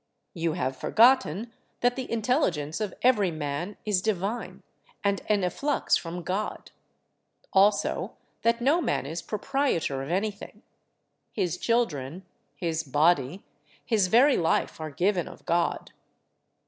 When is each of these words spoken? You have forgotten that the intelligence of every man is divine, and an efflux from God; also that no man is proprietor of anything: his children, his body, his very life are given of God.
You 0.33 0.53
have 0.53 0.75
forgotten 0.75 1.51
that 1.81 1.95
the 1.95 2.11
intelligence 2.11 2.81
of 2.81 2.95
every 3.03 3.29
man 3.29 3.77
is 3.85 4.01
divine, 4.01 4.63
and 5.03 5.21
an 5.29 5.43
efflux 5.43 5.95
from 5.95 6.23
God; 6.23 6.71
also 7.53 8.17
that 8.41 8.61
no 8.61 8.81
man 8.81 9.05
is 9.05 9.21
proprietor 9.21 10.01
of 10.01 10.09
anything: 10.09 10.63
his 11.33 11.55
children, 11.59 12.25
his 12.55 12.81
body, 12.81 13.43
his 13.85 14.07
very 14.07 14.37
life 14.37 14.81
are 14.81 14.89
given 14.89 15.27
of 15.27 15.45
God. 15.45 15.91